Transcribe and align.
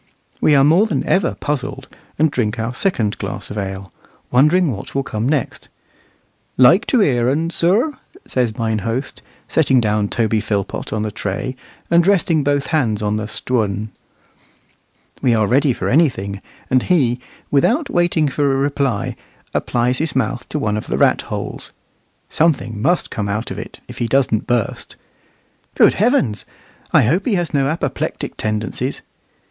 We 0.41 0.55
are 0.55 0.63
more 0.63 0.87
than 0.87 1.03
ever 1.05 1.35
puzzled, 1.35 1.87
and 2.17 2.31
drink 2.31 2.57
our 2.57 2.73
second 2.73 3.19
glass 3.19 3.51
of 3.51 3.57
ale, 3.59 3.93
wondering 4.31 4.71
what 4.71 4.95
will 4.95 5.03
come 5.03 5.29
next. 5.29 5.67
"Like 6.57 6.87
to 6.87 7.01
hear 7.01 7.29
un, 7.29 7.51
sir?" 7.51 7.93
says 8.25 8.57
mine 8.57 8.79
host, 8.79 9.21
setting 9.47 9.79
down 9.79 10.09
Toby 10.09 10.39
Philpot 10.41 10.91
on 10.91 11.03
the 11.03 11.11
tray, 11.11 11.55
and 11.91 12.07
resting 12.07 12.43
both 12.43 12.65
hands 12.73 13.03
on 13.03 13.17
the 13.17 13.27
"Stwun." 13.27 13.89
We 15.21 15.35
are 15.35 15.45
ready 15.45 15.71
for 15.71 15.87
anything; 15.87 16.41
and 16.67 16.81
he, 16.81 17.19
without 17.51 17.87
waiting 17.87 18.27
for 18.27 18.51
a 18.51 18.55
reply, 18.57 19.15
applies 19.53 19.99
his 19.99 20.15
mouth 20.15 20.49
to 20.49 20.57
one 20.57 20.77
of 20.77 20.87
the 20.87 20.97
ratholes. 20.97 21.69
Something 22.27 22.81
must 22.81 23.11
come 23.11 23.29
of 23.29 23.51
it, 23.51 23.81
if 23.87 23.99
he 23.99 24.07
doesn't 24.07 24.47
burst. 24.47 24.95
Good 25.75 25.93
heavens! 25.93 26.43
I 26.91 27.03
hope 27.03 27.27
he 27.27 27.35
has 27.35 27.53
no 27.53 27.67
apoplectic 27.67 28.35
tendencies. 28.35 29.03